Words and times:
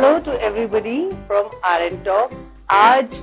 Hello 0.00 0.18
to 0.26 0.32
everybody 0.46 1.00
from 1.28 1.48
R 1.68 1.82
N 1.82 1.96
talks 2.04 2.42
आज 2.72 3.18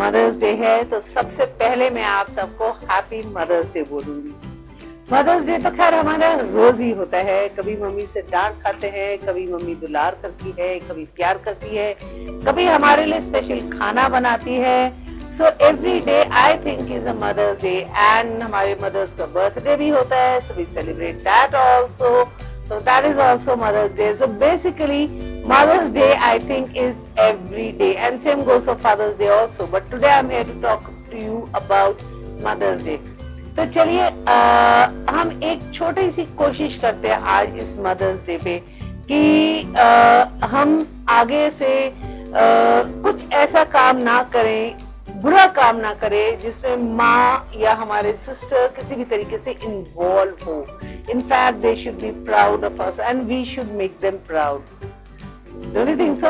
mother's 0.00 0.38
day 0.40 0.50
है 0.60 0.72
तो 0.90 0.98
सबसे 1.00 1.44
पहले 1.60 1.90
मैं 1.90 2.04
आप 2.04 2.28
सबको 2.28 2.70
हैप्पी 2.90 3.22
मदर्स 3.34 3.72
डे 3.74 3.82
बोलूँगी। 3.90 4.32
मदर्स 5.12 5.46
डे 5.46 5.58
तो 5.58 5.70
खैर 5.76 5.94
हमारा 5.94 6.32
रोज 6.40 6.80
ही 6.80 6.90
होता 6.92 7.18
है। 7.28 7.48
कभी 7.58 7.76
मम्मी 7.82 8.06
से 8.06 8.22
डांट 8.32 8.60
खाते 8.62 8.88
हैं 8.96 9.16
कभी 9.26 9.46
मम्मी 9.52 9.74
दुलार 9.84 10.18
करती 10.22 10.54
है 10.58 10.78
कभी 10.88 11.04
प्यार 11.16 11.38
करती 11.44 11.76
है 11.76 11.94
कभी 12.46 12.66
हमारे 12.66 13.06
लिए 13.06 13.20
स्पेशल 13.30 13.60
खाना 13.78 14.08
बनाती 14.18 14.54
है। 14.66 15.30
So 15.38 15.56
every 15.68 15.98
day 16.10 16.22
I 16.44 16.58
think 16.66 16.92
is 16.92 17.08
a 17.08 17.14
mother's 17.24 17.62
day 17.62 17.78
and 17.78 18.42
हमारे 18.42 18.76
मदर्स 18.82 19.14
का 19.18 19.26
बर्थडे 19.38 19.76
भी 19.76 19.88
होता 19.90 20.22
है 20.22 20.40
so 20.40 20.54
we 20.54 20.64
celebrate 20.74 21.22
that 21.30 21.54
also 21.64 22.24
so 22.68 22.80
that 22.80 23.06
is 23.06 23.20
also 23.20 23.56
mother's 23.66 23.96
day 23.96 24.14
so 24.14 24.26
basically, 24.40 25.04
Mother's 25.44 25.90
Day 25.90 26.14
I 26.18 26.38
think 26.38 26.76
is 26.76 27.02
every 27.16 27.72
day, 27.72 27.96
and 27.96 28.20
same 28.20 28.44
goes 28.44 28.66
for 28.66 28.76
Father's 28.76 29.16
Day 29.16 29.28
also. 29.28 29.66
But 29.66 29.90
today 29.90 30.10
I'm 30.10 30.30
here 30.30 30.44
to 30.44 30.60
talk 30.60 30.90
to 31.10 31.16
you 31.18 31.48
about 31.54 32.00
Mother's 32.40 32.82
Day. 32.82 32.98
तो 33.56 33.64
चलिए 33.66 34.02
हम 35.10 35.40
एक 35.44 35.72
छोटी 35.74 36.10
सी 36.10 36.24
कोशिश 36.38 36.76
करते 36.82 37.08
हैं 37.08 37.16
आज 37.36 37.58
इस 37.60 37.74
मदर्स 37.86 38.24
डे 38.26 38.36
पे 38.44 38.58
कि 39.10 39.74
आ, 39.76 40.46
हम 40.46 40.86
आगे 41.08 41.48
से 41.50 41.72
आ, 41.88 41.92
कुछ 43.02 43.24
ऐसा 43.32 43.64
काम 43.74 43.96
ना 44.02 44.22
करें 44.34 45.20
बुरा 45.22 45.46
काम 45.56 45.76
ना 45.76 45.92
करे 45.94 46.24
जिसमें 46.42 46.76
माँ 46.96 47.50
या 47.60 47.72
हमारे 47.80 48.12
सिस्टर 48.16 48.68
किसी 48.76 48.96
भी 48.96 49.04
तरीके 49.04 49.38
से 49.38 49.56
इन्वॉल्व 49.64 50.44
हो 50.46 50.54
in fact 51.12 51.58
they 51.62 51.74
should 51.76 52.00
be 52.00 52.10
proud 52.24 52.64
of 52.64 52.82
us 52.82 53.00
and 53.00 53.22
we 53.28 53.44
should 53.44 53.72
make 53.82 53.98
them 54.02 54.16
proud 54.28 54.88
don't 55.74 55.88
you 55.88 55.96
think 55.96 56.16
so 56.18 56.28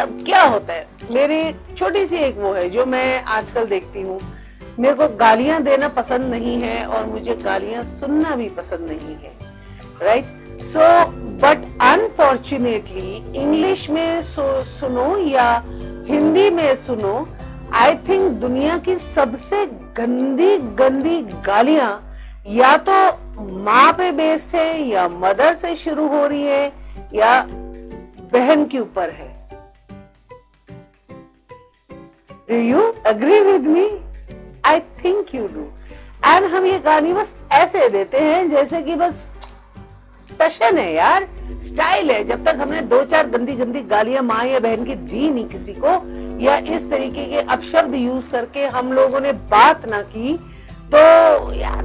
अब 0.00 0.22
क्या 0.26 0.42
होता 0.42 0.72
है? 0.72 0.86
मेरी 1.10 1.74
छोटी 1.76 2.04
सी 2.06 2.16
एक 2.16 2.36
वो 2.38 2.52
है 2.52 2.68
जो 2.70 2.84
मैं 2.86 3.22
आजकल 3.24 3.64
देखती 3.66 4.02
हूँ। 4.02 4.20
मेरे 4.78 4.94
को 4.94 5.08
गालियाँ 5.16 5.62
देना 5.62 5.88
पसंद 5.88 6.30
नहीं 6.30 6.56
है 6.62 6.84
और 6.86 7.06
मुझे 7.06 7.34
गालियाँ 7.34 7.82
सुनना 7.84 8.34
भी 8.36 8.48
पसंद 8.48 8.88
नहीं 8.88 9.14
है। 9.14 9.32
Right 10.02 10.64
so 10.66 10.80
but 11.42 11.64
unfortunately 11.82 13.16
English 13.36 13.88
में 13.90 14.22
सुनो 14.22 15.16
या 15.28 15.50
हिंदी 16.08 16.48
में 16.50 16.74
सुनो 16.76 17.28
आई 17.74 17.94
थिंक 18.08 18.30
दुनिया 18.40 18.76
की 18.78 18.94
सबसे 18.96 19.64
गंदी 19.96 20.56
गंदी 20.78 21.20
गालियाँ 21.46 21.90
या 22.48 22.76
तो 22.88 23.00
माँ 23.64 23.92
पे 23.92 24.10
बेस्ड 24.12 24.56
है 24.56 24.82
या 24.88 25.08
मदर 25.08 25.54
से 25.54 25.74
शुरू 25.76 26.06
हो 26.08 26.26
रही 26.26 26.42
है 26.42 26.72
या 27.14 27.40
बहन 28.32 28.64
के 28.64 28.78
ऊपर 28.78 29.10
है। 29.10 29.28
Do 32.50 32.56
you 32.56 32.80
agree 33.06 33.40
with 33.42 33.66
me 33.66 33.88
I 34.66 34.80
think 35.04 35.34
you 35.34 35.46
do 35.48 35.66
and 36.26 36.44
हम 36.54 36.66
ये 36.66 36.78
गानी 36.78 37.12
बस 37.12 37.34
ऐसे 37.52 37.88
देते 37.88 38.18
हैं, 38.18 38.48
जैसे 38.50 38.82
कि 38.82 38.94
बस 38.94 39.30
टशन 40.40 40.78
है 40.78 40.92
यार। 40.92 41.26
स्टाइल 41.62 42.10
है। 42.10 42.22
जब 42.24 42.44
तक 42.44 42.56
हमने 42.60 42.80
दो 42.82 43.02
चार 43.04 43.26
गंदी 43.30 43.52
गंदी 43.54 43.80
गालियाँ 43.84 44.22
माँ 44.22 44.44
या 44.46 44.58
बहन 44.60 44.84
की 44.84 44.94
दी 44.94 45.30
नहीं 45.30 45.44
किसी 45.48 45.72
को, 45.74 45.94
या 46.40 46.56
इस 46.74 46.88
तरीके 46.90 47.24
के 47.26 47.40
अपशब्द 47.48 47.94
यूज़ 47.94 48.30
करके 48.32 48.66
हम 48.68 48.92
लोगों 48.92 49.20
ने 49.20 49.32
बात 49.32 49.86
ना 49.88 50.02
की 50.14 50.36
तो 50.92 50.98
यार 51.54 51.84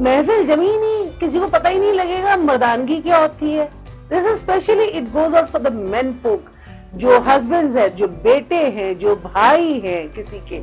महफिल 0.00 0.44
ज़मीन 0.46 0.82
ही 0.82 1.08
किसी 1.20 1.38
को 1.40 1.46
पता 1.48 1.68
ही 1.68 1.78
नहीं 1.78 1.92
लगेगा 1.92 2.36
मर्दानगी 2.36 3.00
क्या 3.00 3.18
होती 3.18 3.52
है। 3.52 3.66
This 4.10 4.26
specially 4.40 4.84
it 4.84 5.04
goes 5.12 5.34
out 5.34 5.46
for 5.46 5.62
the 5.62 5.72
men 5.72 6.12
folk 6.22 6.50
जो 6.94 7.18
हस्बैंड 7.20 7.70
है, 7.70 7.88
जो 7.90 8.06
बेटे 8.08 8.56
हैं, 8.56 8.98
जो 8.98 9.14
भाई 9.16 9.72
हैं 9.80 10.08
किसी 10.12 10.38
के, 10.50 10.60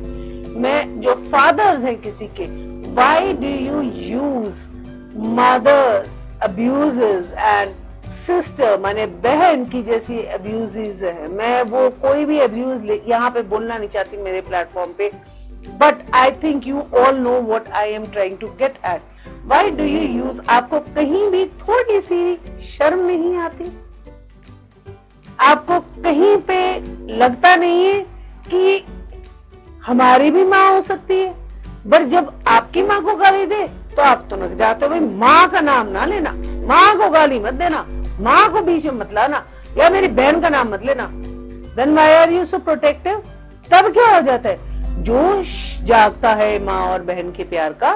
मैं, 0.60 1.00
जो 1.00 1.14
फादर्स 1.32 1.84
हैं 1.84 1.96
किसी 2.00 2.26
के 2.40 2.46
why 2.94 3.32
do 3.32 3.48
you 3.48 3.80
use 3.94 4.66
mother's 5.36 6.28
abuses 6.42 7.32
and 7.38 7.74
sister 8.06 8.78
माने 8.80 9.06
बहन 9.06 9.64
की 9.64 9.82
जैसी 9.82 10.18
अब्यूजेस 10.34 11.02
है। 11.02 11.28
मैं 11.28 11.62
वो 11.62 11.88
कोई 12.02 12.24
भी 12.24 12.38
अब्यूज 12.38 12.84
यहाँ 13.08 13.30
पे 13.30 13.42
बोलना 13.42 13.78
नहीं 13.78 13.88
चाहती 13.88 14.16
मेरे 14.16 14.40
प्लेटफॉर्म 14.40 14.92
पे 14.98 15.10
but 15.80 16.04
I 16.14 16.30
think 16.42 16.66
you 16.66 16.82
all 16.94 17.18
know 17.18 17.40
what 17.54 17.68
I 17.72 17.92
am 17.92 18.06
trying 18.06 18.38
to 18.38 18.46
get 18.46 18.74
at 18.86 19.02
why 19.46 19.70
do 19.70 19.84
you 19.84 20.00
use 20.18 20.40
आपको 20.48 20.78
कहीं 20.94 21.26
भी 21.30 21.44
थोड़ी 21.44 22.00
सी 22.00 22.36
शर्म 22.60 23.06
नहीं 23.06 23.36
आती? 23.36 23.70
आपको 25.40 25.78
कहीं 26.02 26.36
पे 26.36 26.58
लगता 27.16 27.54
नहीं 27.56 27.84
है 27.84 28.00
कि 28.48 28.84
हमारी 29.86 30.30
भी 30.30 30.44
माँ 30.44 30.70
हो 30.72 30.80
सकती 30.80 31.18
है। 31.18 31.34
बट 31.86 32.02
जब 32.02 32.32
आपकी 32.48 32.82
माँ 32.82 33.00
को 33.02 33.14
गाली 33.16 33.46
दे 33.46 33.66
तो 33.96 34.02
आप 34.02 34.26
तो 34.30 34.36
नक 34.36 34.56
जाते 34.56 34.86
हो, 34.86 34.90
भाई, 34.90 35.00
माँ 35.00 35.48
का 35.50 35.60
नाम 35.60 35.88
ना 35.88 36.04
लेना। 36.04 36.32
माँ 36.66 36.96
को 36.98 37.10
गाली 37.10 37.38
मत 37.38 37.54
देना। 37.54 37.84
माँ 38.20 38.48
को 38.52 38.62
बीच 38.62 38.86
में 38.86 38.92
मत 38.92 39.10
लाना। 39.12 39.44
या 39.78 39.90
मेरी 39.90 40.08
बहन 40.08 40.40
का 40.40 40.48
नाम 40.48 40.68
मत 40.68 40.84
लेना। 40.84 41.08
Then 41.76 41.94
why 41.94 42.14
are 42.14 42.30
you 42.30 42.44
so 42.44 42.58
protective 42.58 43.22
तब 43.72 43.92
क्या 43.92 44.14
हो 44.14 44.20
जाता 44.20 44.48
है? 44.48 45.02
जोश 45.02 45.78
जागता 45.82 46.34
है 46.34 46.64
माँ 46.64 46.82
और 46.86 47.02
बहन 47.02 47.32
के 47.32 47.44
प्यार 47.44 47.72
का। 47.72 47.94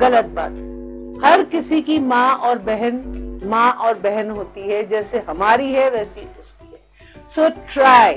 गलत 0.00 0.24
बात। 0.36 0.64
हर 1.24 1.42
किसी 1.42 1.80
की 1.82 1.98
माँ 1.98 2.34
और 2.38 2.58
बहन 2.62 3.02
माँ 3.44 3.70
और 3.72 3.98
बहन 3.98 4.30
होती 4.30 4.68
है 4.68 4.82
जैसे 4.86 5.18
हमारी 5.28 5.70
है 5.72 5.88
वैसी 5.90 6.26
उसकी 6.38 6.66
है। 6.66 7.26
सो 7.28 7.42
so, 7.42 7.52
ट्राई 7.72 8.14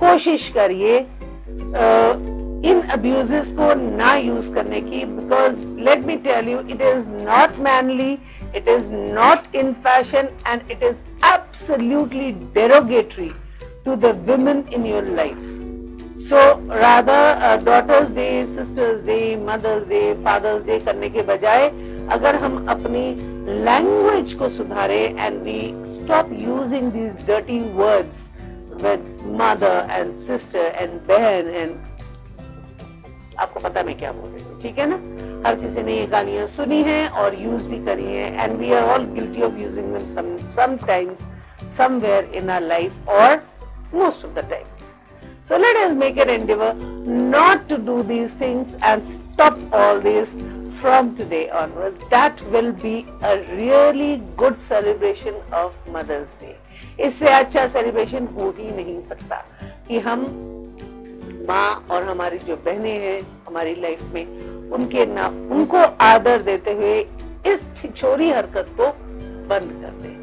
कोशिश 0.00 0.48
करिए 0.48 0.98
इन 2.64 2.80
अब्यूजेस 2.92 3.52
को 3.52 3.74
ना 3.74 4.14
यूज़ 4.16 4.52
करने 4.54 4.80
की 4.80 5.04
because 5.04 5.66
let 5.86 6.04
me 6.06 6.16
tell 6.26 6.48
you 6.48 6.58
it 6.60 6.82
is 6.82 7.08
not 7.10 7.58
manly 7.60 8.12
it 8.56 8.68
is 8.68 8.90
not 8.92 9.56
in 9.56 9.72
fashion 9.72 10.28
and 10.48 10.70
it 10.70 10.82
is 10.82 11.02
absolutely 11.26 12.30
derogatory 12.54 13.30
to 13.84 13.96
the 13.96 14.14
women 14.28 14.64
in 14.74 14.86
your 14.86 15.08
life 15.16 15.51
so 16.22 16.40
rather 16.70 17.62
daughter's 17.64 18.10
day 18.14 18.24
sister's 18.46 19.02
day 19.04 19.14
mother's 19.46 19.86
day 19.88 20.00
father's 20.24 20.64
day 20.66 20.78
करने 20.80 21.08
के 21.10 21.22
बजाय, 21.22 21.66
अगर 22.12 22.34
हम 22.42 22.66
अपनी 22.70 23.04
language 23.64 24.32
को 24.40 24.48
सुधारे 24.48 25.00
and 25.18 25.40
we 25.42 25.60
stop 25.92 26.28
using 26.40 26.90
these 26.92 27.18
dirty 27.26 27.58
words 27.74 28.30
with 28.82 29.08
mother 29.40 29.88
and 29.90 30.12
sister 30.16 30.72
and 30.76 30.92
बहन 31.08 31.48
and 31.54 31.74
आपको 33.40 33.60
पता 33.60 33.82
मैं 33.82 33.96
क्या 33.98 34.12
बोल 34.12 34.30
रही 34.30 34.42
हूँ, 34.42 34.60
ठीक 34.62 34.78
है 34.78 34.86
ना 34.88 34.96
हर 35.48 35.54
किसी 35.60 35.82
ने 35.82 35.96
ये 35.96 36.06
गालियाँ 36.06 36.46
सुनी 36.46 36.82
हैं 36.82 37.08
और 37.22 37.40
यूज़ 37.42 37.68
भी 37.70 37.84
करी 37.86 38.12
हैं 38.12 38.44
and 38.44 38.58
we 38.58 38.72
are 38.72 38.82
all 38.92 39.04
guilty 39.14 39.42
of 39.42 39.58
using 39.60 39.94
them 39.94 40.44
sometimes 40.54 41.26
somewhere 41.78 42.30
in 42.34 42.50
our 42.50 42.66
life 42.66 43.08
और 43.08 43.42
most 43.94 44.24
of 44.24 44.32
the 44.32 44.48
times. 44.52 44.71
So 45.44 45.58
let 45.58 45.76
us 45.76 45.94
make 45.94 46.18
an 46.18 46.30
endeavor 46.30 46.72
not 46.74 47.68
to 47.68 47.76
do 47.78 48.02
these 48.04 48.32
things 48.32 48.76
and 48.80 49.04
stop 49.04 49.58
all 49.72 50.00
this 50.00 50.36
from 50.80 51.16
today 51.16 51.50
onwards. 51.50 51.98
That 52.10 52.40
will 52.50 52.72
be 52.72 53.06
a 53.22 53.38
really 53.56 54.22
good 54.36 54.56
celebration 54.56 55.34
of 55.52 55.74
Mother's 55.88 56.36
Day. 56.36 56.56
इससे 57.00 57.28
अच्छा 57.28 57.66
celebration 57.74 58.26
हो 58.36 58.50
ही 58.58 58.70
नहीं 58.76 59.00
सकता 59.00 59.36
कि 59.88 59.98
हम 60.06 60.24
माँ 61.48 61.86
और 61.90 62.02
हमारी 62.04 62.38
जो 62.46 62.56
बहनें 62.64 62.98
हैं 63.04 63.20
हमारी 63.46 63.74
लाइफ 63.80 64.02
में 64.14 64.70
उनके 64.78 65.06
ना 65.06 65.26
उनको 65.56 65.82
आदर 66.06 66.42
देते 66.42 66.72
हुए 66.72 66.98
इस 67.52 67.68
छिछोरी 67.76 68.30
हरकत 68.30 68.74
को 68.80 68.88
बंद 69.48 69.80
कर 69.82 70.00
दें 70.02 70.20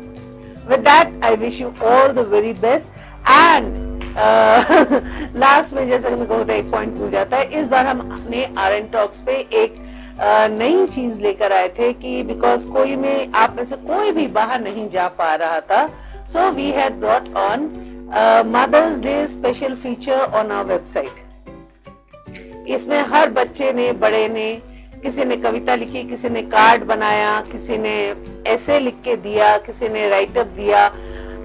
With 0.69 0.83
that, 0.83 1.12
I 1.24 1.33
wish 1.33 1.60
you 1.60 1.74
all 1.81 2.13
the 2.13 2.24
very 2.24 2.54
best. 2.54 2.94
And 3.25 3.88
last 4.17 5.69
uh, 5.69 5.75
में 5.79 5.88
जैसे 5.88 6.09
मैं 6.09 6.27
कहूँ 6.27 6.50
एक 6.50 6.71
पॉइंट 6.71 6.94
भूल 6.94 7.11
जाता 7.11 7.38
है। 7.38 7.59
इस 7.59 7.67
बार 7.67 7.85
हम 7.88 8.00
अपने 8.00 8.53
आर 8.57 8.73
एन 8.73 8.88
टॉक्स 8.88 9.21
पे 9.21 9.31
एक 9.31 9.75
uh, 10.17 10.59
नई 10.59 10.85
चीज़ 10.88 11.21
लेकर 11.21 11.53
आए 11.53 11.69
थे 11.69 11.94
कि 11.94 12.23
बिकॉज़ 12.23 12.67
कोई 12.67 12.95
में 12.95 13.31
आप 13.31 13.56
में 13.56 13.65
से 13.65 13.75
कोई 13.75 14.11
भी 14.11 14.27
बाहर 14.27 14.61
नहीं 14.61 14.89
जा 14.89 15.07
पा 15.07 15.35
रहा 15.35 15.59
था। 15.59 15.88
So 16.27 16.51
we 16.51 16.69
had 16.71 16.94
brought 16.94 17.35
on 17.35 17.85
mother's 18.45 19.01
day 19.01 19.27
special 19.27 19.75
feature 19.75 20.19
on 20.19 20.51
our 20.51 20.73
website 20.73 21.27
इसमें 22.67 23.01
हर 23.01 23.29
बच्चे 23.29 23.73
ने 23.73 23.91
बड़े 23.91 24.27
ने 24.29 24.62
किसी 25.03 25.25
ने 25.25 25.38
कविता 25.38 25.75
लिखी 25.75 26.03
किसी 26.03 26.29
ने 26.29 26.41
कार्ड 26.41 26.83
बनाया 26.83 27.41
किसी 27.41 27.77
ने 27.77 28.15
ऐसे 28.47 28.79
लिख 28.79 28.95
के 29.05 29.15
दिया 29.15 29.57
किसी 29.57 29.89
ने 29.89 30.09
राइटअप 30.09 30.47
दिया। 30.47 30.89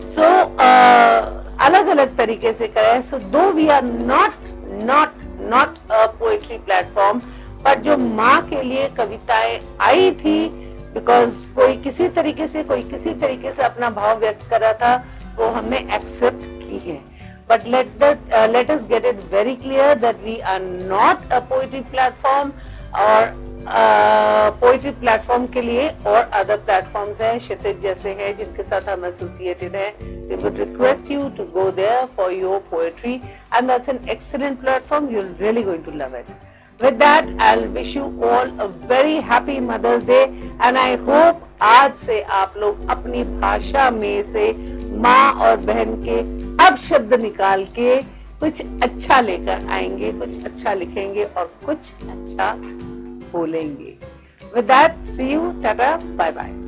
सो 0.00 0.22
so, 0.22 1.43
अलग 1.60 1.86
अलग 1.86 2.16
तरीके 2.18 2.52
से 2.52 2.68
करे। 2.68 3.00
So 3.02 3.18
though 3.18 3.50
we 3.52 3.68
are 3.68 3.84
not 3.84 4.52
not 4.90 5.22
not 5.52 5.90
a 5.90 6.06
poetry 6.20 6.58
platform 6.58 7.18
पर 7.64 7.80
जो 7.80 7.96
माँ 7.98 8.40
के 8.48 8.62
लिए 8.62 8.88
कविताएँ 8.96 9.60
आई 9.80 10.10
थी 10.12 10.48
बिकॉज़ 10.94 11.46
कोई 11.54 11.76
किसी 11.76 12.08
तरीके 12.08 12.46
से 12.46 12.62
कोई 12.64 12.82
किसी 12.90 13.14
तरीके 13.20 13.52
से 13.52 13.62
अपना 13.62 13.90
भाव 13.90 14.18
व्यक्त 14.20 14.48
कर 14.50 14.60
रहा 14.60 14.72
था 14.82 14.94
वो 15.38 15.48
हमने 15.50 15.78
एक्सेप्ट 15.96 16.46
की 16.46 16.78
है। 16.90 17.00
But 17.48 17.64
let 17.72 17.88
that 18.00 18.18
uh, 18.32 18.48
let 18.50 18.70
us 18.70 18.84
get 18.90 19.04
it 19.04 19.18
very 19.30 19.56
we 20.24 20.40
are 20.42 20.60
not 20.60 21.26
a 21.30 21.40
poetry 21.40 21.82
platform 21.94 22.52
और 23.00 23.32
पोइट्री 23.66 24.90
प्लेटफॉर्म 24.90 25.46
के 25.46 25.60
लिए 25.60 25.88
और 26.06 26.16
अदर 26.16 26.56
प्लेटफॉर्म्स 26.56 27.20
हैं, 27.20 27.38
क्षितिज 27.38 27.80
जैसे 27.80 28.10
हैं, 28.10 28.34
जिनके 28.36 28.62
साथ 28.62 28.88
हम 28.88 29.04
एसोसिएटेड 29.04 29.76
हैं। 29.76 29.92
We 30.28 30.36
would 30.36 30.58
request 30.58 31.10
you 31.10 31.28
to 31.28 31.44
go 31.54 31.70
there 31.70 32.04
for 32.16 32.32
your 32.32 32.58
poetry 32.70 33.14
and 33.56 33.68
that's 33.68 33.88
an 33.88 34.00
excellent 34.10 34.60
platform 34.60 35.08
you 35.08 35.22
really 35.40 35.62
going 35.62 35.84
to 35.84 35.90
love 35.90 36.16
it 36.16 36.26
with 36.80 36.94
that 36.94 37.40
I 37.42 37.56
wish 37.56 37.96
you 37.96 38.02
all 38.24 38.58
a 38.60 38.64
very 38.92 39.16
happy 39.30 39.58
mother's 39.60 40.04
day 40.06 40.22
and 40.62 40.76
I 40.76 40.94
hope 41.08 41.48
आज 41.62 41.94
से 41.96 42.20
आप 42.22 42.54
लोग 42.56 42.88
अपनी 42.90 43.24
भाषा 43.24 43.90
में 43.90 44.22
से 44.22 44.52
माँ 44.96 45.32
और 45.32 45.56
बहन 45.56 45.94
के 46.08 46.20
अब 46.66 46.76
शब्द 46.76 47.14
निकाल 47.14 47.64
के 47.78 47.96
कुछ 48.40 48.60
अच्छा 48.82 49.20
लेकर 49.20 49.66
आएँगे, 49.70 50.12
कुछ 50.12 50.44
अच्छा 50.44 50.72
लिखेंगे 50.74 51.24
और 51.24 51.52
कुछ 51.66 51.92
अच्छा 52.10 52.52
बोलेंगे। 53.34 53.96
With 54.54 54.64
that 54.64 55.00
see 55.04 55.32
you 55.32 55.50
tata 55.62 55.96
bye 55.96 56.32
bye 56.32 56.63